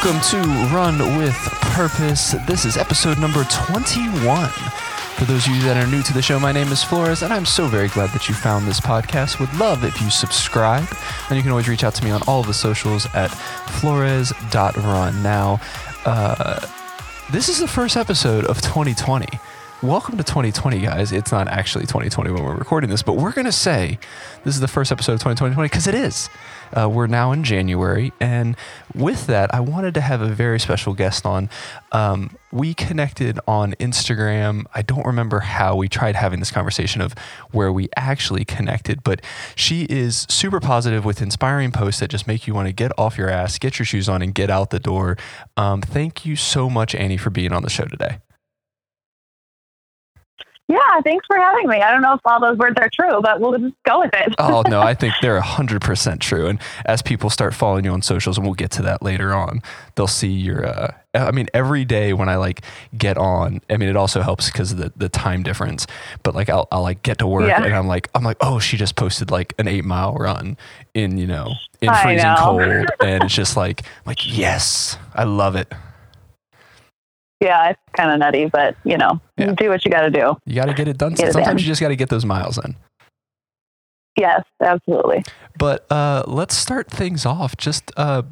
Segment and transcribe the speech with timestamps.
[0.00, 0.38] Welcome to
[0.72, 2.36] Run with Purpose.
[2.46, 4.48] This is episode number 21.
[4.48, 7.32] For those of you that are new to the show, my name is Flores, and
[7.32, 9.40] I'm so very glad that you found this podcast.
[9.40, 10.86] Would love if you subscribe,
[11.28, 13.26] and you can always reach out to me on all of the socials at
[13.80, 15.20] flores.run.
[15.20, 15.60] Now,
[16.04, 16.64] uh,
[17.32, 19.26] this is the first episode of 2020.
[19.80, 21.12] Welcome to 2020, guys.
[21.12, 24.00] It's not actually 2020 when we're recording this, but we're going to say
[24.42, 26.28] this is the first episode of 2020 because it is.
[26.76, 28.12] Uh, we're now in January.
[28.18, 28.56] And
[28.92, 31.48] with that, I wanted to have a very special guest on.
[31.92, 34.64] Um, we connected on Instagram.
[34.74, 37.12] I don't remember how we tried having this conversation of
[37.52, 39.22] where we actually connected, but
[39.54, 43.16] she is super positive with inspiring posts that just make you want to get off
[43.16, 45.16] your ass, get your shoes on, and get out the door.
[45.56, 48.18] Um, thank you so much, Annie, for being on the show today.
[50.68, 51.80] Yeah, thanks for having me.
[51.80, 54.34] I don't know if all those words are true, but we'll just go with it.
[54.38, 56.46] oh, no, I think they're 100% true.
[56.46, 59.62] And as people start following you on socials, and we'll get to that later on,
[59.94, 62.60] they'll see your, uh, I mean, every day when I like
[62.96, 65.86] get on, I mean, it also helps because of the, the time difference,
[66.22, 67.64] but like I'll, I'll like get to work yeah.
[67.64, 70.58] and I'm like, I'm like, oh, she just posted like an eight mile run
[70.92, 72.60] in, you know, in freezing cold.
[73.00, 75.72] and it's just like, like, yes, I love it
[77.40, 79.52] yeah, it's kind of nutty, but you know, yeah.
[79.52, 80.36] do what you got to do.
[80.44, 81.14] You got to get it done.
[81.14, 82.74] Get Sometimes it you just got to get those miles in.
[84.16, 85.24] Yes, absolutely.
[85.56, 87.56] But uh, let's start things off.
[87.56, 88.22] Just uh,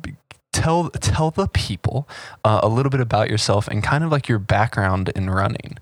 [0.53, 2.09] tell tell the people
[2.45, 5.79] uh, a little bit about yourself and kind of like your background in running.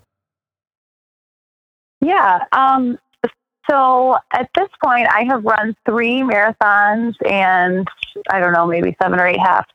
[2.01, 2.43] Yeah.
[2.51, 2.99] Um,
[3.69, 7.87] so at this point, I have run three marathons and
[8.29, 9.67] I don't know, maybe seven or eight halves.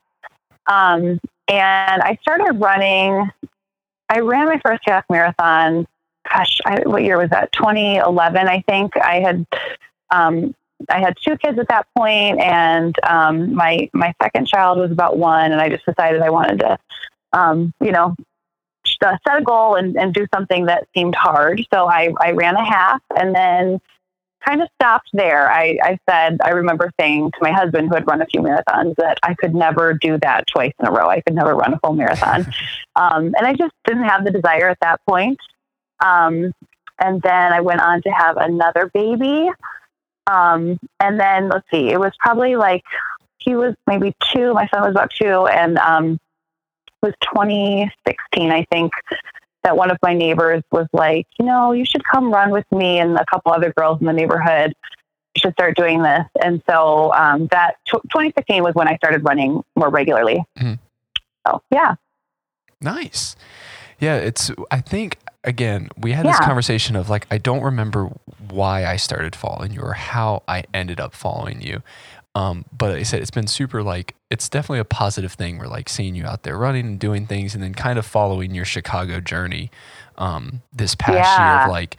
[0.67, 1.19] Um,
[1.51, 3.29] and I started running.
[4.09, 5.85] I ran my first half marathon.
[6.31, 7.51] Gosh, I, what year was that?
[7.51, 8.95] 2011, I think.
[8.97, 9.45] I had
[10.11, 10.55] um,
[10.89, 15.17] I had two kids at that point, and um, my my second child was about
[15.17, 16.79] one, and I just decided I wanted to,
[17.33, 18.15] um, you know,
[19.01, 21.65] set a goal and, and do something that seemed hard.
[21.73, 23.81] So I, I ran a half, and then
[24.45, 25.51] kind of stopped there.
[25.51, 28.95] I, I said, I remember saying to my husband, who had run a few marathons,
[28.97, 31.07] that I could never do that twice in a row.
[31.07, 32.45] I could never run a full marathon.
[32.95, 35.39] um, and I just didn't have the desire at that point.
[36.03, 36.51] Um,
[36.99, 39.49] and then I went on to have another baby.
[40.27, 42.83] Um, and then let's see, it was probably like
[43.37, 46.19] he was maybe two, my son was about two, and um,
[47.01, 48.93] it was 2016, I think
[49.63, 52.99] that one of my neighbors was like, you know, you should come run with me
[52.99, 54.73] and a couple other girls in the neighborhood.
[55.35, 56.25] You should start doing this.
[56.43, 60.43] And so um, that t- 2015 was when I started running more regularly.
[60.57, 60.73] Mm-hmm.
[61.47, 61.95] So yeah.
[62.81, 63.35] Nice.
[63.99, 64.51] Yeah, it's.
[64.71, 66.31] I think again we had yeah.
[66.31, 68.09] this conversation of like I don't remember
[68.49, 71.81] why I started following you or how I ended up following you.
[72.33, 75.57] Um, but I said it's been super like it's definitely a positive thing.
[75.57, 78.55] We're like seeing you out there running and doing things, and then kind of following
[78.55, 79.69] your Chicago journey
[80.17, 81.55] um, this past yeah.
[81.55, 81.97] year of like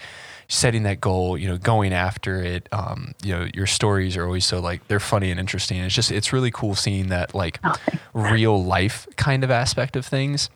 [0.48, 2.68] setting that goal, you know, going after it.
[2.72, 5.78] Um, you know, your stories are always so like they're funny and interesting.
[5.78, 7.60] It's just it's really cool seeing that like
[8.14, 10.48] real life kind of aspect of things.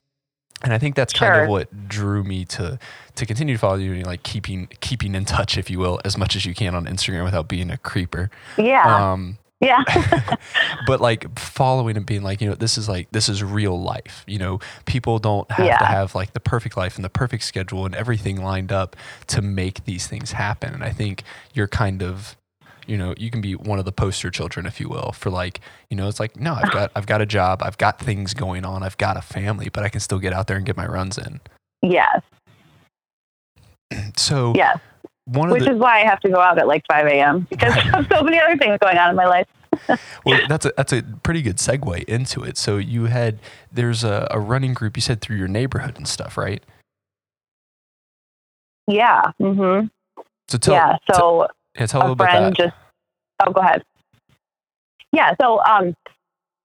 [0.62, 1.28] And I think that's sure.
[1.28, 2.78] kind of what drew me to
[3.14, 6.16] to continue to follow you and like keeping keeping in touch, if you will, as
[6.16, 8.30] much as you can on Instagram without being a creeper.
[8.56, 9.12] Yeah.
[9.12, 9.82] Um, yeah.
[10.86, 14.24] but like following and being like, you know, this is like this is real life.
[14.26, 15.78] You know, people don't have yeah.
[15.78, 18.96] to have like the perfect life and the perfect schedule and everything lined up
[19.28, 20.74] to make these things happen.
[20.74, 21.22] And I think
[21.54, 22.36] you're kind of
[22.86, 25.60] you know, you can be one of the poster children, if you will, for like,
[25.90, 28.64] you know, it's like, no, I've got I've got a job, I've got things going
[28.64, 30.86] on, I've got a family, but I can still get out there and get my
[30.86, 31.40] runs in.
[31.82, 32.22] Yes.
[34.16, 34.78] So yes
[35.26, 37.46] one Which the, is why I have to go out at like 5 a.m.
[37.50, 37.86] because right.
[37.94, 39.46] I have so many other things going on in my life.
[40.24, 42.56] well, that's a that's a pretty good segue into it.
[42.56, 43.38] So you had
[43.70, 46.62] there's a, a running group you said through your neighborhood and stuff, right?
[48.86, 49.32] Yeah.
[49.40, 49.88] Mm-hmm.
[50.48, 50.96] So tell, yeah.
[51.12, 52.76] So t- yeah, tell a, a little friend bit just
[53.44, 53.82] oh, go ahead.
[55.12, 55.34] Yeah.
[55.40, 55.94] So um,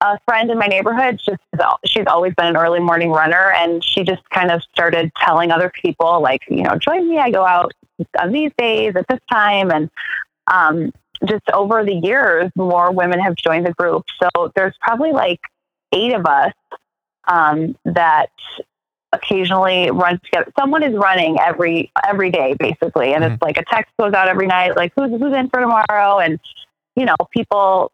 [0.02, 1.40] a friend in my neighborhood just
[1.84, 5.70] she's always been an early morning runner, and she just kind of started telling other
[5.70, 7.18] people like, you know, join me.
[7.18, 7.72] I go out
[8.18, 9.70] on these days at this time.
[9.70, 9.90] And
[10.52, 10.92] um,
[11.26, 14.04] just over the years, more women have joined the group.
[14.20, 15.40] So there's probably like
[15.92, 16.52] eight of us
[17.28, 18.30] um, that
[19.12, 20.52] occasionally run together.
[20.58, 23.34] Someone is running every every day, basically, and mm-hmm.
[23.34, 26.40] it's like a text goes out every night, like who's who's in for tomorrow, and
[26.96, 27.92] you know people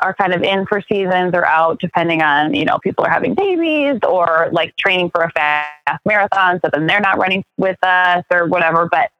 [0.00, 3.34] are kind of in for seasons or out depending on you know people are having
[3.34, 8.24] babies or like training for a fast marathon, so then they're not running with us
[8.30, 8.88] or whatever.
[8.90, 9.10] But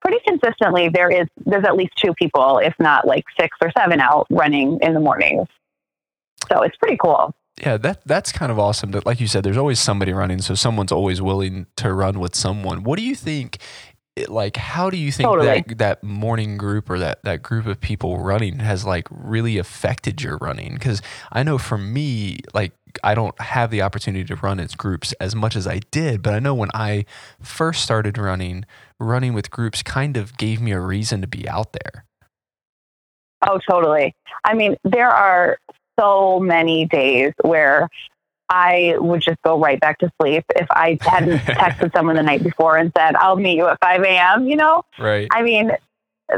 [0.00, 4.00] pretty consistently there is there's at least two people, if not like six or seven
[4.00, 5.48] out running in the mornings.
[6.50, 7.34] So it's pretty cool.
[7.60, 8.92] Yeah, that that's kind of awesome.
[8.92, 12.34] That, like you said, there's always somebody running, so someone's always willing to run with
[12.34, 12.84] someone.
[12.84, 13.58] What do you think?
[14.18, 15.46] It- Like, how do you think Totally.
[15.66, 20.22] that that morning group or that that group of people running has like really affected
[20.22, 20.74] your running?
[20.74, 21.00] Because
[21.32, 22.72] I know for me, like,
[23.04, 26.34] I don't have the opportunity to run as groups as much as I did, but
[26.34, 27.04] I know when I
[27.40, 28.64] first started running,
[28.98, 32.04] running with groups kind of gave me a reason to be out there.
[33.46, 34.14] Oh, totally.
[34.44, 35.58] I mean, there are
[36.00, 37.88] so many days where
[38.48, 42.42] I would just go right back to sleep if I hadn't texted someone the night
[42.42, 44.84] before and said, I'll meet you at 5 a.m., you know?
[44.98, 45.28] Right.
[45.30, 45.72] I mean,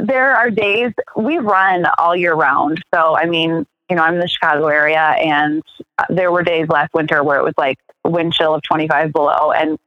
[0.02, 2.82] there are days we run all year round.
[2.94, 5.62] So, I mean, you know, I'm in the Chicago area and
[6.08, 9.78] there were days last winter where it was like wind chill of 25 below and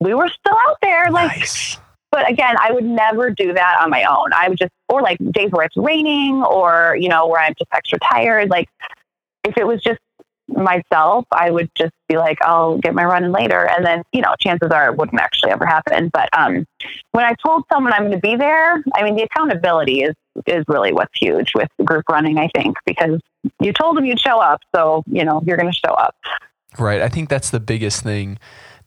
[0.00, 1.10] we were still out there.
[1.10, 1.78] Like, nice.
[2.10, 4.32] but again, I would never do that on my own.
[4.34, 7.70] I would just, or like days where it's raining or, you know, where I'm just
[7.72, 8.50] extra tired.
[8.50, 8.68] Like
[9.44, 10.00] if it was just
[10.48, 13.68] myself, I would just be like, I'll get my running later.
[13.68, 16.10] And then, you know, chances are it wouldn't actually ever happen.
[16.12, 16.66] But um,
[17.12, 20.14] when I told someone I'm going to be there, I mean, the accountability is,
[20.46, 23.20] is really what's huge with group running, I think, because
[23.60, 24.60] you told them you'd show up.
[24.74, 26.14] So, you know, you're going to show up.
[26.78, 27.00] Right.
[27.00, 28.38] I think that's the biggest thing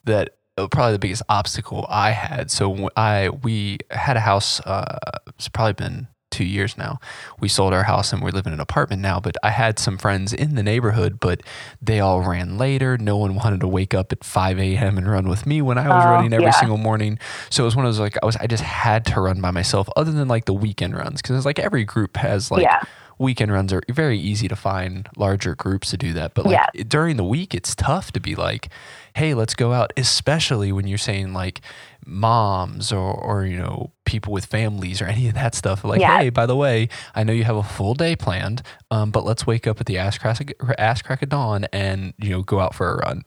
[0.04, 2.50] that uh, probably the biggest obstacle I had.
[2.50, 4.60] So I we had a house.
[4.60, 4.98] Uh,
[5.28, 6.08] it's probably been
[6.40, 6.98] two years now.
[7.38, 9.20] We sold our house and we live in an apartment now.
[9.20, 11.42] But I had some friends in the neighborhood, but
[11.82, 12.96] they all ran later.
[12.96, 14.96] No one wanted to wake up at five a.m.
[14.98, 16.52] and run with me when I was Oh, running every yeah.
[16.52, 17.18] single morning.
[17.50, 19.50] So it was one of those like I was I just had to run by
[19.50, 22.80] myself, other than like the weekend runs, because it's like every group has like yeah.
[23.18, 26.32] weekend runs are very easy to find larger groups to do that.
[26.34, 26.86] But like Yes.
[26.86, 28.70] during the week, it's tough to be like,
[29.14, 31.60] hey, let's go out, especially when you're saying like
[32.06, 35.84] moms or, or you know, people with families or any of that stuff.
[35.84, 36.22] Like, Yes.
[36.22, 39.46] hey, by the way, I know you have a full day planned, um, but let's
[39.46, 40.38] wake up at the ass crack,
[40.78, 43.24] ass crack of dawn and, you know, go out for a run.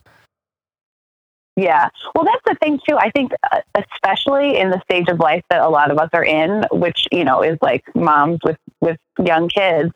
[1.56, 1.88] Yeah.
[2.14, 2.96] Well, that's the thing too.
[2.98, 6.24] I think, uh, especially in the stage of life that a lot of us are
[6.24, 9.92] in, which you know is like moms with with young kids.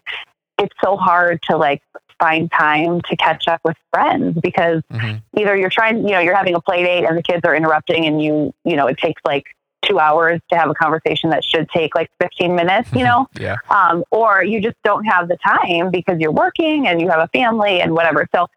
[0.58, 1.82] It's so hard to like
[2.18, 6.34] find time to catch up with friends because hmm either you're trying, you know, you're
[6.34, 9.20] having a play date and the kids are interrupting, and you, you know, it takes
[9.24, 9.44] like
[9.82, 13.56] two hours to have a conversation that should take like 15 minutes, you know, Yeah.
[13.70, 17.28] um, or you just don't have the time because you're working and you have a
[17.28, 18.26] family and whatever.
[18.34, 18.48] So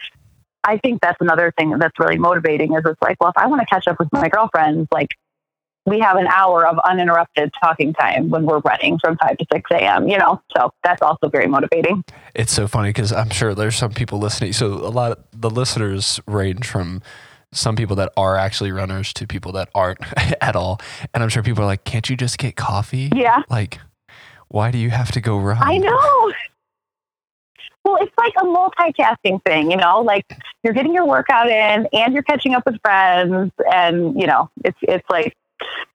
[0.63, 3.61] I think that's another thing that's really motivating is it's like, well, if I want
[3.61, 5.09] to catch up with my girlfriends, like
[5.85, 9.71] we have an hour of uninterrupted talking time when we're running from 5 to 6
[9.71, 12.03] a.m., you know, so that's also very motivating.
[12.35, 14.53] It's so funny because I'm sure there's some people listening.
[14.53, 17.01] So a lot of the listeners range from
[17.51, 19.99] some people that are actually runners to people that aren't
[20.41, 20.79] at all.
[21.13, 23.09] And I'm sure people are like, can't you just get coffee?
[23.13, 23.41] Yeah.
[23.49, 23.79] Like,
[24.49, 25.57] why do you have to go run?
[25.61, 26.31] I know.
[27.83, 30.25] Well, it's like a multitasking thing, you know, like
[30.63, 34.77] you're getting your workout in and you're catching up with friends and, you know, it's,
[34.83, 35.35] it's like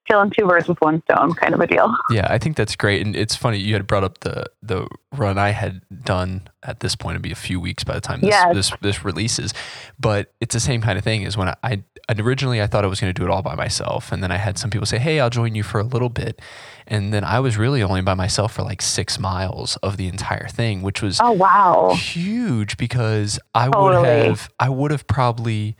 [0.08, 1.92] killing two birds with one stone kind of a deal.
[2.10, 3.04] Yeah, I think that's great.
[3.04, 6.94] And it's funny you had brought up the the run I had done at this
[6.94, 7.14] point.
[7.14, 8.54] It'd be a few weeks by the time this Yes.
[8.54, 9.52] this, this releases.
[9.98, 12.86] But it's the same kind of thing as when I, I originally I thought I
[12.86, 14.98] was going to do it all by myself, and then I had some people say,
[14.98, 16.40] "Hey, I'll join you for a little bit,"
[16.86, 20.46] and then I was really only by myself for like six miles of the entire
[20.46, 21.94] thing, which was Oh, wow.
[21.96, 25.76] huge because I would have I would have probably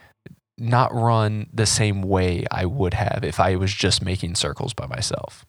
[0.58, 4.86] not run the same way I would have if I was just making circles by
[4.86, 5.44] myself.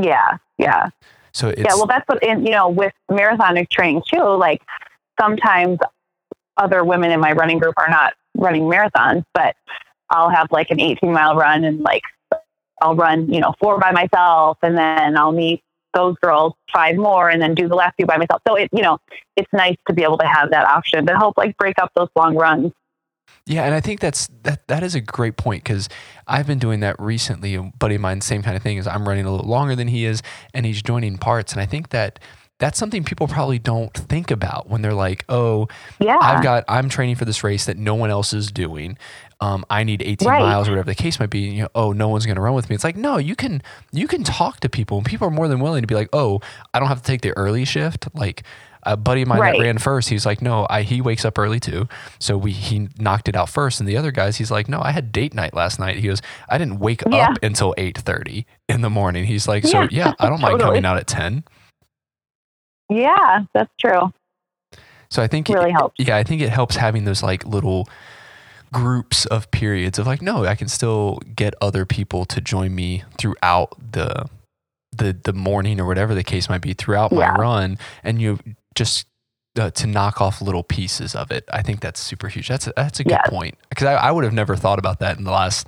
[0.00, 0.38] Yeah.
[0.58, 0.90] Yeah.
[1.32, 1.74] So it's yeah.
[1.74, 4.62] Well, that's what, in, you know, with marathonic training too, like
[5.20, 5.78] sometimes
[6.56, 9.56] other women in my running group are not running marathons, but
[10.10, 12.02] I'll have like an 18 mile run and like
[12.82, 15.62] I'll run, you know, four by myself and then I'll meet
[15.94, 18.42] those girls five more and then do the last few by myself.
[18.46, 18.98] So it, you know,
[19.36, 22.08] it's nice to be able to have that option to help like break up those
[22.16, 22.72] long runs.
[23.46, 25.88] Yeah, and I think that's that that is a great point because
[26.26, 27.54] I've been doing that recently.
[27.56, 29.88] A buddy of mine, same kind of thing is I'm running a little longer than
[29.88, 30.22] he is,
[30.54, 31.52] and he's joining parts.
[31.52, 32.18] And I think that
[32.58, 35.66] that's something people probably don't think about when they're like, "Oh,
[35.98, 36.18] Yeah.
[36.20, 38.98] I've got I'm training for this race that no one else is doing.
[39.40, 40.42] Um, I need 18 Right.
[40.42, 41.46] miles or whatever the case might be.
[41.48, 42.74] And, you know, oh, no one's going to run with me.
[42.74, 45.60] It's like no, you can you can talk to people, and people are more than
[45.60, 46.40] willing to be like, oh,
[46.74, 48.06] I don't have to take the early shift.
[48.14, 48.42] Like
[48.84, 49.56] a buddy of mine Right.
[49.58, 52.88] that ran first, he's like, no, I he wakes up early too, so we he
[52.98, 53.80] knocked it out first.
[53.80, 55.96] And the other guys, he's like, no, I had date night last night.
[55.96, 57.30] He goes, I didn't wake Yeah.
[57.32, 59.24] up until 8:30 in the morning.
[59.26, 60.76] He's like, so Yeah, yeah, I don't mind totally.
[60.78, 61.44] coming out at 10.
[62.88, 64.12] yeah, that's true.
[65.10, 65.94] So I think it- Really helps.
[65.98, 67.88] Yeah, I think it helps having those like little
[68.72, 73.02] groups of periods of like, no, I can still get other people to join me
[73.18, 74.26] throughout the
[74.96, 78.38] the the morning or whatever the case might be throughout my run, and you
[78.80, 79.06] just
[79.58, 81.44] uh, to knock off little pieces of it.
[81.52, 82.48] I think that's super huge.
[82.48, 83.28] That's a, that's a good Yes.
[83.28, 85.66] point because I, I would have never thought about that in the last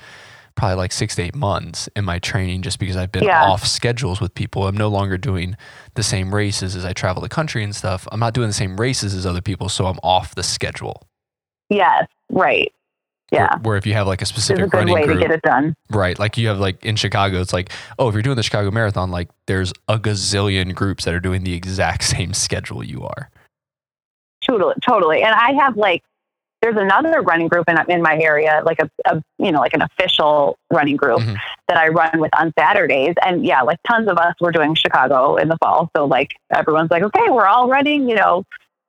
[0.54, 3.44] probably like six to eight months in my training just because I've been Yeah.
[3.44, 4.66] off schedules with people.
[4.66, 5.56] I'm no longer doing
[5.94, 8.06] the same races as I travel the country and stuff.
[8.12, 11.02] I'm not doing the same races as other people, so I'm off the schedule.
[11.68, 12.72] Yes, right.
[13.32, 13.58] Where- Yeah.
[13.62, 15.42] Where, if you have like a It's a specific running way group, to get it
[15.42, 15.74] done.
[15.90, 16.18] right?
[16.18, 19.10] Like you have like in Chicago, it's like, oh, if you're doing the Chicago Marathon,
[19.10, 23.30] like there's a gazillion groups that are doing the exact same schedule you are.
[24.46, 25.22] Totally, totally.
[25.22, 26.02] And I have like,
[26.60, 29.82] there's another running group in, in my area, like a, a, you know, like an
[29.82, 31.36] official running group Mhm.
[31.68, 33.14] that I run with on Saturdays.
[33.24, 35.90] And yeah, like tons of us were doing Chicago in the fall.
[35.96, 38.44] So like everyone's like, okay, we're all running, you know,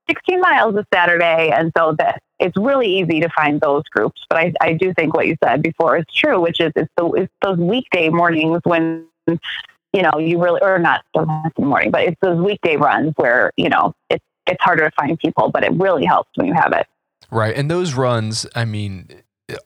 [0.08, 1.52] 16 miles this Saturday.
[1.52, 4.26] And so that it's really easy to find those groups.
[4.30, 7.10] But I, I do think what you said before is true, which is it's, the,
[7.12, 12.18] it's those weekday mornings when, you know, you really, or not the morning, but it's
[12.22, 16.06] those weekday runs where, you know, it's, it's harder to find people, but it really
[16.06, 16.86] helps when you have it.
[17.32, 17.56] Right.
[17.56, 19.08] And those runs, I mean,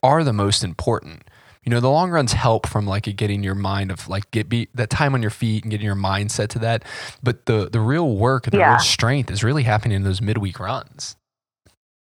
[0.03, 1.26] are the most important.
[1.67, 4.69] You know, the long runs help from like getting your mind of like get be
[4.75, 6.85] that time on your feet and getting your mindset to that.
[7.21, 8.69] But the the real work and the Yeah.
[8.69, 11.17] real strength is really happening in those midweek runs.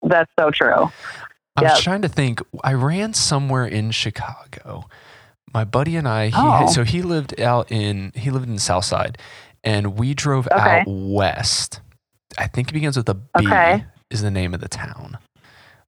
[0.02, 0.90] That's so true.
[1.57, 1.79] I was Yep.
[1.81, 2.40] trying to think.
[2.64, 4.88] I ran somewhere in Chicago.
[5.52, 6.29] My buddy and I.
[6.29, 6.52] He Oh.
[6.52, 9.19] had, so he lived out in he lived in the South Side,
[9.62, 10.81] and we drove Okay.
[10.81, 11.83] out west.
[12.38, 13.47] I think it begins with a B.
[13.47, 13.85] Okay.
[14.11, 15.19] Is the name of the town?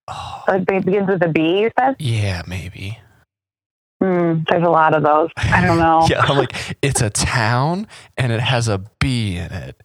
[0.09, 1.97] Oh, It begins with a B, you said?
[1.99, 2.99] yeah, maybe.
[4.03, 5.31] Hmm, there's a lot of those.
[5.37, 6.07] I don't know.
[6.11, 9.81] yeah, I'm like it's a town and it has a B in it.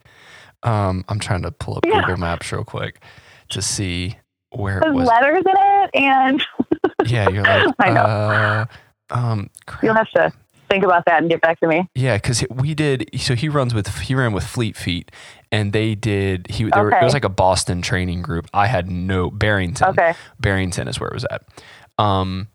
[0.64, 2.02] Um, I'm trying to pull up Yeah.
[2.02, 3.02] Google Maps real quick
[3.50, 4.18] to see
[4.50, 5.08] where it was.
[5.08, 6.46] letters in it, and
[7.06, 8.02] Yeah, you're like, I know.
[8.02, 8.66] uh,
[9.12, 9.84] um, crap.
[9.84, 10.32] you'll have to
[10.70, 11.88] think about that and get back to me.
[11.96, 13.10] Yeah, because we did.
[13.18, 15.12] So he runs with he ran with Fleet Feet,
[15.52, 16.48] and they did.
[16.50, 16.98] He there, Okay.
[17.00, 18.50] it was like a Boston training group.
[18.54, 19.90] I had no Barrington.
[19.90, 20.16] Okay.
[20.40, 21.44] Barrington is where it was at.
[22.00, 22.48] Um,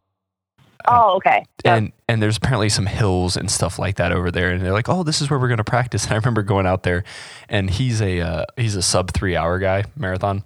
[0.89, 1.45] Oh, okay.
[1.65, 1.79] Yep.
[1.79, 4.89] and and there's apparently some hills and stuff like that over there, and they're like,
[4.89, 6.05] oh, this is where we're going to practice.
[6.07, 7.05] And I remember going out there,
[7.49, 10.45] and he's a uh, he's a sub three hour guy marathon.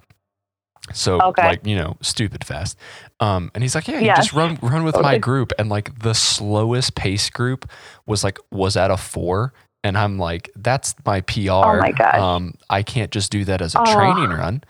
[0.93, 1.45] So Okay.
[1.45, 2.77] like you know stupid fast,
[3.19, 4.17] um, and he's like yeah, Yes.
[4.17, 7.69] just run run with my group, and like the slowest pace group
[8.05, 9.53] was like was at a four,
[9.83, 11.49] and I'm like that's my PR.
[11.51, 12.15] Oh my gosh.
[12.19, 13.95] Um, I can't just do that as a Oh.
[13.95, 14.63] training run.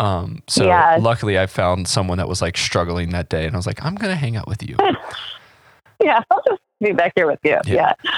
[0.00, 1.00] Um, so Yes.
[1.02, 3.94] luckily I found someone that was like struggling that day, and I was like I'm
[3.94, 4.76] gonna hang out with you.
[6.02, 7.58] yeah, I'll just be back here with you.
[7.66, 7.92] Yeah.
[8.04, 8.10] Yeah.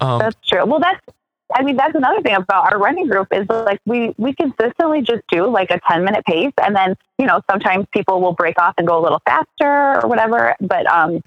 [0.00, 0.64] Um, That's true.
[0.64, 1.00] Well, that's,
[1.54, 5.22] I mean, that's another thing about our running group is like we, we consistently just
[5.30, 6.52] do like a 10 minute pace.
[6.62, 10.08] And then, you know, sometimes people will break off and go a little faster or
[10.08, 10.54] whatever.
[10.60, 11.22] But, um,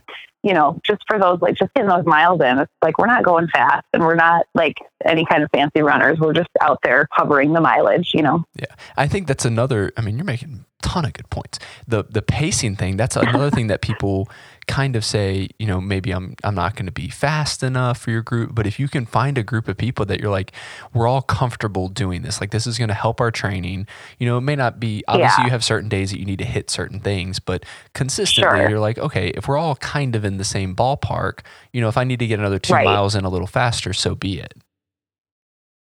[0.48, 3.22] you know, just for those, like just getting those miles in, it's like we're not
[3.26, 6.20] going fast and we're not like any kind of fancy runners.
[6.20, 8.46] We're just out there covering the mileage, you know?
[8.56, 9.92] Yeah, I think that's another.
[9.98, 11.60] I mean, you're making a ton of good points.
[11.86, 12.96] The the pacing thing.
[12.96, 14.30] That's another thing that people
[14.68, 15.50] kind of say.
[15.60, 18.68] You know, maybe I'm I'm not going to be fast enough for your group, but
[18.68, 20.52] if you can find a group of people that you're like,
[20.94, 22.40] we're all comfortable doing this.
[22.42, 23.88] Like this is going to help our training.
[24.20, 25.46] You know, it may not be obviously Yeah.
[25.48, 28.70] you have certain days that you need to hit certain things, but consistently Sure.
[28.70, 31.40] you're like, okay, if we're all kind of in the same ballpark,
[31.74, 32.86] you know, if I need to get another two Right.
[32.86, 34.54] miles in a little faster, so be it.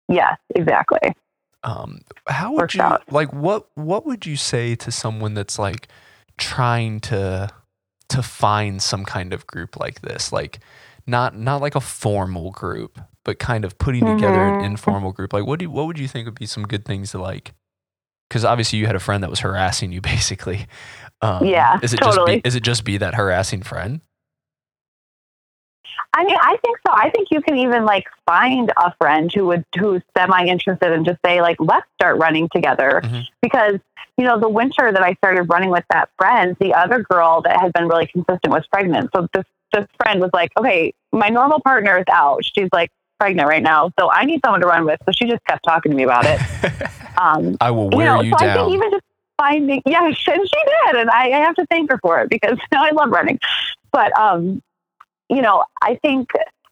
[0.09, 0.99] Yes, exactly.
[1.63, 3.03] um how would Works you out.
[3.11, 5.87] like what what would you say to someone that's like
[6.37, 7.47] trying to
[8.11, 10.59] to find some kind of group like this like
[11.07, 14.63] not not like a formal group but kind of putting together an Mhm.
[14.63, 17.11] informal group like what do you, what would you think would be some good things
[17.11, 17.53] to like
[18.29, 20.67] because obviously you had a friend that was harassing you basically
[21.21, 22.33] um, Yeah, is it totally.
[22.35, 24.01] just be, is it just be that harassing friend
[26.13, 26.93] I mean, I think so.
[26.93, 31.05] I think you can even like find a friend who would who's semi interested and
[31.05, 33.01] just say like, let's start running together.
[33.03, 33.23] Mhm.
[33.41, 33.79] Because
[34.21, 37.59] you know, the winter that I started running with that friend, the other girl that
[37.59, 39.09] had been really consistent was pregnant.
[39.15, 42.45] So this this friend was like, okay, my normal partner is out.
[42.45, 44.99] She's like pregnant right now, so I need someone to run with.
[45.07, 46.39] So she just kept talking to me about it.
[47.17, 49.03] Um, i will wear you know, you, so I down think even just
[49.37, 52.57] finding, yeah, and she did, and I, I have to thank her for it because
[52.71, 53.37] now I love running.
[53.91, 54.63] But um,
[55.29, 56.31] you know, I think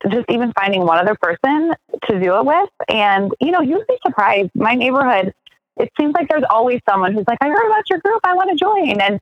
[0.10, 1.74] just even finding one other person
[2.06, 4.50] to do it with, and you know, you'd be surprised.
[4.56, 5.34] My neighborhood,
[5.80, 8.50] it seems like there's always someone who's like, I heard about your group, I want
[8.52, 9.20] to join, and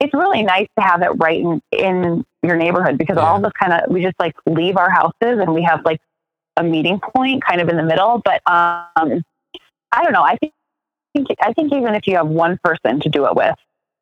[0.00, 3.52] it's really nice to have it right in, in your neighborhood because all of us
[3.58, 6.00] kind of we just like leave our houses and we have like
[6.56, 8.20] a meeting point kind of in the middle.
[8.24, 9.22] But um,
[9.92, 10.22] I don't know.
[10.22, 10.52] I think
[11.40, 13.54] I think even if you have one person to do it with,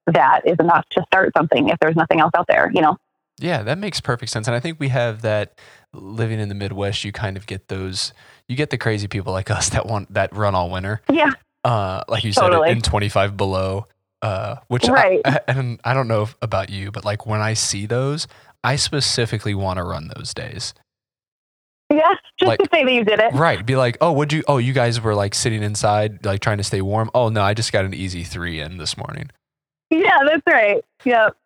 [0.06, 1.68] that is enough to start something.
[1.68, 2.96] If there's nothing else out there, you know.
[3.38, 4.46] Yeah, that makes perfect sense.
[4.46, 5.58] And I think we have that
[5.92, 8.12] living in the Midwest, you kind of get those
[8.48, 11.02] you get the crazy people like us that want that run all winter.
[11.10, 11.30] Yeah.
[11.64, 12.68] Uh, like you Totally.
[12.68, 13.86] said, in 25 below,
[14.22, 15.20] uh, which Right.
[15.24, 18.26] I, and I don't know about you, but like when I see those,
[18.62, 20.74] I specifically want to run those days.
[21.90, 23.34] Yeah, just Like- to say that you did it.
[23.34, 23.64] Right.
[23.64, 26.64] Be like, oh, would you, oh, you guys were like sitting inside, like trying to
[26.64, 27.10] stay warm.
[27.14, 29.30] Oh, no, I just got an easy three in this morning.
[29.90, 30.82] Yeah, that's right.
[31.04, 31.36] Yep.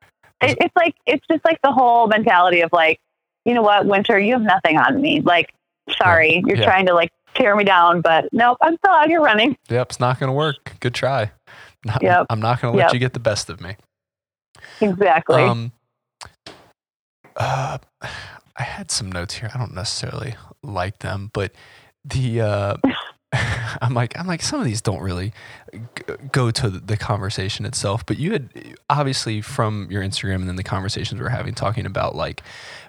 [0.40, 3.00] It, it's like it's just like the whole mentality of like,
[3.44, 5.20] you know what, Winter, you have nothing on me.
[5.20, 5.52] Like,
[6.00, 6.64] sorry, you're Yeah.
[6.64, 9.56] trying to like tear me down, but nope, I'm still out here running.
[9.68, 9.90] Yep.
[9.90, 10.75] It's not going to work.
[10.80, 11.30] Good try.
[11.85, 12.26] Not, Yep.
[12.30, 12.92] I'm not going to let Yep.
[12.94, 13.76] you get the best of me.
[14.80, 15.42] Exactly.
[15.42, 15.73] Um,
[17.37, 17.78] uh,
[18.56, 19.50] I had some notes here.
[19.54, 21.52] I don't necessarily like them, but
[22.04, 22.76] the uh,
[23.82, 25.32] I'm like I'm like some of these don't really
[25.73, 28.04] g- go to the conversation itself.
[28.06, 28.49] But you had
[28.88, 32.42] obviously from your Instagram and then the conversations we are having talking about like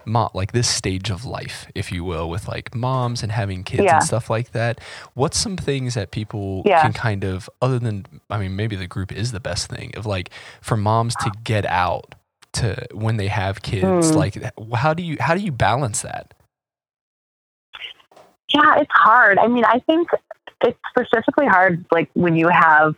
[0.06, 3.84] mom like this stage of life, if you will, with like moms and having kids
[3.84, 3.96] Yeah.
[3.98, 4.80] and stuff like that.
[5.14, 6.82] What's some things that people Yeah.
[6.84, 10.06] can kind of other than I mean maybe the group is the best thing of
[10.06, 10.30] like
[10.62, 12.16] for moms to get out
[12.54, 14.16] to when they have kids Mm.
[14.16, 14.42] like
[14.76, 16.34] how do you how do you balance that
[18.50, 19.38] yeah, it's hard.
[19.38, 20.10] I mean, I think
[20.64, 22.96] it's specifically hard like when you have,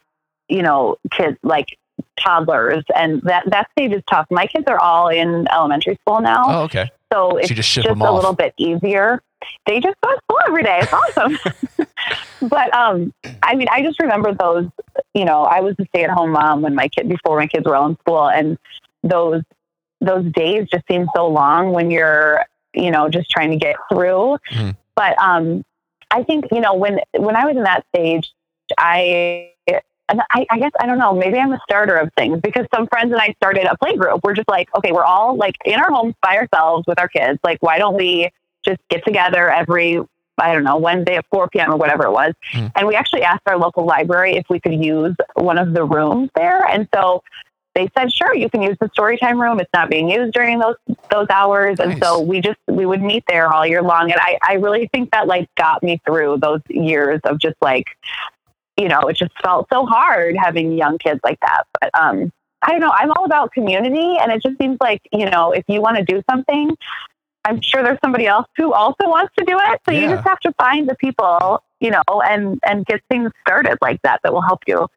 [0.50, 1.78] you know, kids like
[2.20, 4.26] toddlers and that that stage is tough.
[4.32, 6.44] My kids are all in elementary school now.
[6.48, 9.22] oh okay So it's you just just a off little bit easier.
[9.66, 10.80] They just go to school every day.
[10.84, 11.38] It's awesome.
[12.50, 14.68] but um, I mean, I just remember those.
[15.14, 17.90] You know, I was a stay-at-home mom when my kid before my kids were all
[17.90, 18.58] in school, and
[19.04, 19.42] those
[20.00, 24.38] those days just seem so long when you're you know just trying to get through.
[24.52, 24.76] Mhm.
[24.96, 25.64] But um,
[26.10, 28.32] I think you know when when I was in that stage,
[28.78, 29.48] I.
[30.10, 31.14] And I, I guess I don't know.
[31.14, 34.20] Maybe I'm a starter of things because some friends and I started a play group.
[34.26, 37.40] We're just like, okay, we're all like in our homes by ourselves with our kids.
[37.46, 38.30] Like, why don't we
[38.66, 40.02] just get together every
[40.38, 41.72] I don't know Wednesday at 4 p.m.
[41.72, 42.34] or whatever it was?
[42.52, 42.68] Hmm.
[42.76, 46.30] And we actually asked our local library if we could use one of the rooms
[46.36, 47.24] there, and so
[47.74, 49.60] they said, sure, you can use the storytime room.
[49.60, 50.76] It's not being used during those
[51.10, 54.12] those hours, and so we just we would meet there all year long.
[54.12, 57.88] And I I really think that like got me through those years of just like
[58.78, 61.64] you know it just felt so hard having young kids like that.
[61.80, 62.32] But um,
[62.62, 62.92] I don't know.
[62.94, 66.04] I'm all about community, and it just seems like you know if you want to
[66.04, 66.76] do something.
[67.44, 69.82] I'm sure there's somebody else who also wants to do it.
[69.88, 73.80] So you just have to find the people, you know, and and get things started
[73.82, 74.88] like that that will help you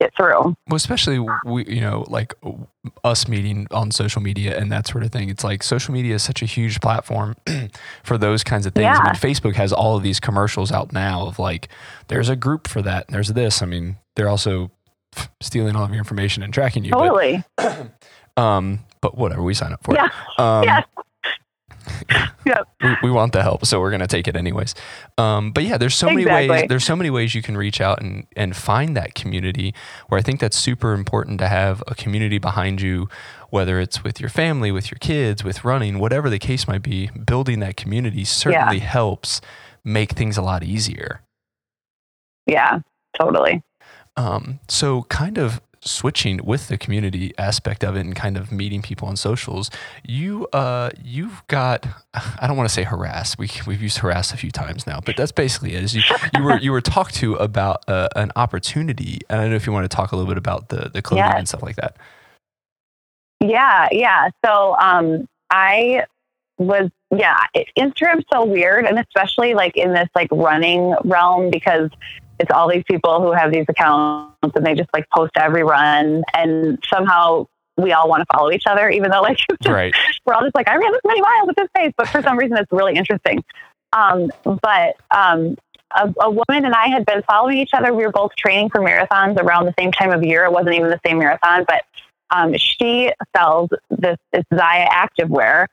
[0.00, 0.56] get through.
[0.68, 2.34] well especially we you know like
[3.04, 6.22] us meeting on social media and that sort of thing it's like social media is
[6.22, 7.34] such a huge platform
[8.02, 11.26] for those kinds of things i mean facebook has all of these commercials out now
[11.26, 11.68] of like
[12.08, 14.70] there's a group for that and there's this i mean they're also
[15.40, 17.44] stealing all of your information and tracking you but Totally.
[18.36, 19.98] um but whatever we sign up for it.
[19.98, 20.08] Yeah.
[20.38, 20.86] um Yes.
[22.46, 22.68] Yep.
[22.82, 24.74] we, we want the help, so we're gonna take it anyways.
[25.16, 26.66] Um, but yeah, there's so many ways.
[26.68, 29.74] There's so many ways you can reach out and and find that community.
[30.08, 33.08] Where I think that's super important to have a community behind you,
[33.48, 37.08] whether it's with your family, with your kids, with running, whatever the case might be.
[37.08, 39.40] Building that community certainly helps
[39.82, 41.22] make things a lot easier.
[42.46, 42.80] Yeah.
[43.18, 43.62] Totally.
[44.16, 48.82] Um, so kind of switching with the community aspect of it and kind of meeting
[48.82, 49.70] people on socials,
[50.02, 51.86] you uh you've got
[52.40, 53.36] I don't want to say harass.
[53.38, 55.82] We we've used harass a few times now, but that's basically it.
[55.84, 56.02] Is you,
[56.36, 59.66] you were you were talked to about uh, an opportunity, and I don't know if
[59.66, 61.34] you want to talk a little bit about the the clothing Yes.
[61.38, 61.96] and stuff like that.
[63.40, 63.88] Yeah.
[63.92, 64.30] Yeah.
[64.44, 66.04] So um, I
[66.58, 67.38] was yeah.
[67.54, 71.90] It, Instagram's so weird, and especially like in this like running realm because
[72.38, 76.22] it's all these people who have these accounts and they just like post every run,
[76.34, 79.94] and somehow we all want to follow each other, even though like just Right.
[80.24, 82.38] we're all just like, I ran this many miles at this pace, but for some
[82.38, 83.42] reason it's really interesting.
[83.92, 85.56] Um, but um,
[85.94, 87.92] a, a woman and I had been following each other.
[87.92, 90.44] We were both training for marathons around the same time of year.
[90.44, 91.82] It wasn't even the same marathon, but
[92.30, 95.66] um, she sells this it's Zyia activewear.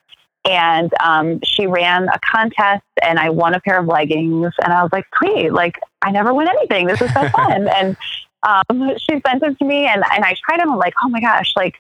[0.44, 4.52] And um, she ran a contest, and I won a pair of leggings.
[4.64, 5.54] And I was like, "Sweet!
[5.54, 6.88] Like I never win anything.
[6.88, 7.98] This is so fun." and
[8.44, 10.72] um, she sent them to me, and and I tried them.
[10.72, 11.54] I'm like, "Oh my gosh!
[11.56, 11.76] Like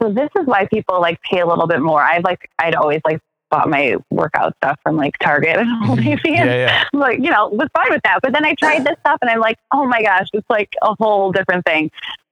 [0.00, 2.00] so this is why people like pay a little bit more.
[2.00, 6.30] I've like I'd always like bought my workout stuff from like Target and Old Navy,
[6.30, 6.84] yeah, and yeah.
[6.92, 8.20] like you know was fine with that.
[8.22, 10.94] But then I tried this stuff and I'm like, oh my gosh, it's like a
[10.98, 11.90] whole different thing.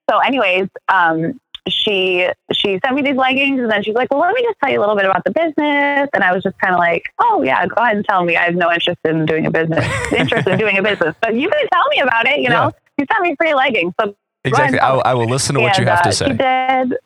[0.08, 4.34] So, anyways, um, she she sent me these leggings and then she's like, well, let
[4.34, 6.08] me just tell you a little bit about the business.
[6.12, 8.36] And I was just kind of like, oh yeah, go ahead and tell me.
[8.36, 11.48] I have no interest in doing a business, interest in doing a business, but you
[11.48, 12.40] can tell me about it.
[12.40, 14.14] You know, you sent me free leggings, so
[14.46, 14.78] Exactly.
[14.78, 16.28] I, I will listen to what you and, have to uh, say.
[16.28, 16.98] Did.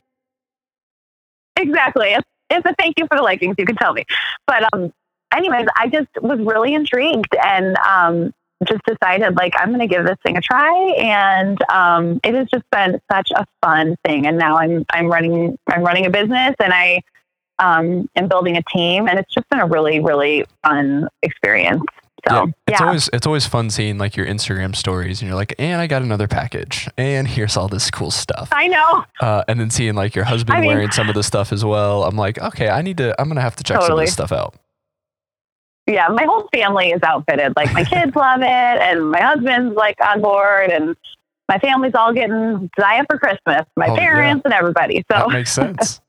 [1.56, 2.08] Exactly.
[2.08, 3.54] It's, it's a thank you for the leggings.
[3.58, 4.04] You can tell me.
[4.46, 4.92] But um,
[5.32, 8.32] anyways, I just was really intrigued, and um,
[8.66, 12.48] just decided like I'm going to give this thing a try, and um, it has
[12.48, 14.26] just been such a fun thing.
[14.26, 17.02] And now I'm I'm running I'm running a business, and I
[17.58, 21.82] um, am building a team, and it's just been a really really fun experience.
[22.28, 22.86] So yeah, it's yeah.
[22.86, 26.02] always it's always fun seeing like your Instagram stories, and you're like, and I got
[26.02, 28.50] another package, and here's all this cool stuff.
[28.52, 29.04] I know.
[29.20, 31.64] Uh, and then seeing like your husband I mean- wearing some of the stuff as
[31.64, 32.04] well.
[32.04, 33.18] I'm like, okay, I need to.
[33.18, 34.54] I'm gonna have to check some of this stuff out.
[35.92, 37.53] Yeah, my whole family is outfitted.
[37.57, 40.96] Like my kids love it, and my husband's like on board, and
[41.48, 43.66] my family's all getting Zyia for Christmas.
[43.76, 43.98] My Oh, yeah.
[43.98, 45.05] parents and everybody.
[45.11, 46.00] So That makes sense.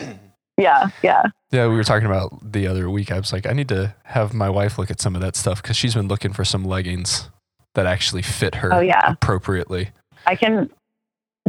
[0.56, 1.24] yeah, yeah.
[1.50, 3.10] Yeah, we were talking about the other week.
[3.12, 5.60] I was like, I need to have my wife look at some of that stuff
[5.62, 7.28] because she's been looking for some leggings
[7.74, 9.12] that actually fit her Oh, yeah.
[9.12, 9.90] appropriately.
[10.26, 10.70] I can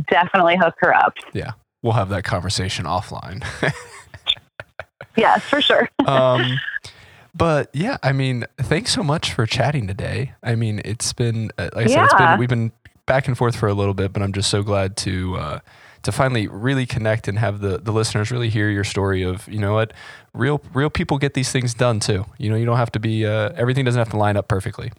[0.10, 1.14] definitely hook her up.
[1.34, 1.52] Yeah,
[1.84, 3.44] we'll have that conversation offline.
[5.18, 5.90] Yes, for sure.
[6.06, 6.58] um,
[7.34, 10.34] but yeah, I mean, thanks so much for chatting today.
[10.44, 12.72] I mean, it's been uh, like I said, it's been we've been
[13.06, 15.60] back and forth for a little bit, but I'm just so glad to uh,
[16.04, 19.60] to finally really connect and have the the listeners really hear your story of you
[19.60, 19.94] know what
[20.34, 22.26] real real people get these things done too.
[22.38, 24.92] You know, you don't have to be uh, everything doesn't have to line up perfectly.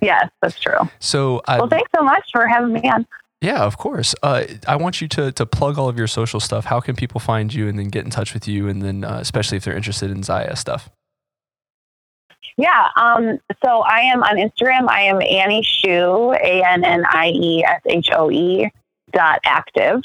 [0.00, 0.78] Yes, that's true.
[0.98, 3.06] So I, Well, thanks so much for having me on.
[3.42, 4.14] yeah, of course.
[4.22, 6.64] Uh, I want you to to plug all of your social stuff.
[6.66, 9.18] How can people find you and then get in touch with you, and then uh,
[9.20, 10.90] especially if they're interested in Zyia stuff.
[12.56, 12.88] Yeah.
[12.96, 14.88] Um, so I am on Instagram.
[14.88, 18.70] I am Annie Shoe, A N N I E S H O E
[19.12, 20.02] dot active.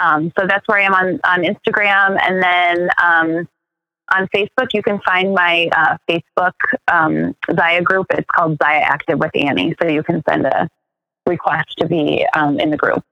[0.00, 2.18] Um, so that's where I am on, on Instagram.
[2.20, 3.48] And then um,
[4.14, 6.54] on Facebook, you can find my uh, Facebook
[6.88, 8.06] um, Zyia group.
[8.10, 9.74] It's called Zyia Active with Annie.
[9.80, 10.68] So you can send a
[11.26, 13.02] request to be um, in the group.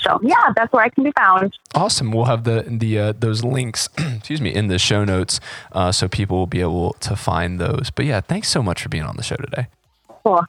[0.00, 1.56] So yeah, that's where I can be found.
[1.74, 2.12] Awesome.
[2.12, 5.40] We'll have the the uh, those links, excuse me, in the show notes,
[5.72, 7.90] uh, so people will be able to find those.
[7.94, 9.66] But yeah, thanks so much for being on the show today.
[10.24, 10.44] Cool.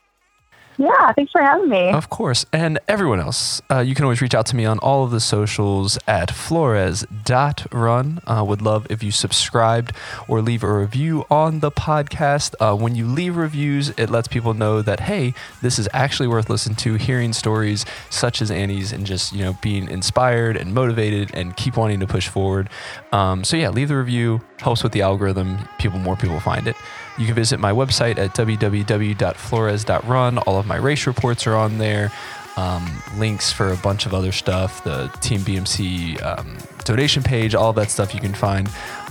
[0.77, 1.89] Yeah, thanks for having me.
[1.89, 2.45] Of course.
[2.51, 5.19] And everyone else, uh, you can always reach out to me on all of the
[5.19, 8.21] socials at flores.run.
[8.25, 9.93] Uh, would love if you subscribed
[10.27, 12.55] or leave a review on the podcast.
[12.59, 16.49] Uh, when you leave reviews, it lets people know that, hey, this is actually worth
[16.49, 21.31] listening to, hearing stories such as Annie's and just, you know, being inspired and motivated
[21.33, 22.69] and keep wanting to push forward.
[23.11, 25.67] Um, so yeah, leave the review, helps with the algorithm.
[25.77, 26.75] People, more people find it.
[27.17, 30.37] You can visit my website at www.flores.run.
[30.39, 32.11] All of my race reports are on there.
[32.55, 37.73] Um, links for a bunch of other stuff, the Team BMC um, donation page, all
[37.73, 38.69] that stuff you can find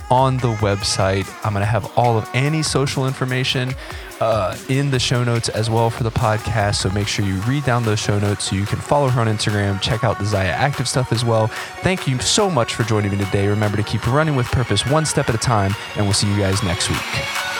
[0.09, 1.27] on the website.
[1.45, 3.73] I'm going to have all of Annie's social information
[4.19, 6.75] uh, in the show notes as well for the podcast.
[6.75, 9.27] So make sure you read down those show notes so you can follow her on
[9.27, 11.47] Instagram, check out the Zyia Active stuff as well.
[11.81, 13.47] Thank you so much for joining me today.
[13.47, 16.37] Remember to keep running with purpose one step at a time, and we'll see you
[16.37, 17.52] guys next week.